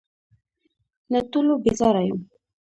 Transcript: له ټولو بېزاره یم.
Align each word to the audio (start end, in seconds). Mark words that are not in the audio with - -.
له 1.11 1.19
ټولو 1.31 1.53
بېزاره 1.63 2.01
یم. 2.07 2.19